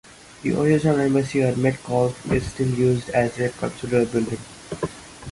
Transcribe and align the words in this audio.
The 0.41 0.59
original 0.59 0.99
embassy 0.99 1.43
on 1.45 1.61
Metcalfe 1.61 2.31
is 2.31 2.51
still 2.51 2.69
used 2.69 3.09
as 3.11 3.37
a 3.39 3.49
consular 3.49 4.03
building. 4.07 4.39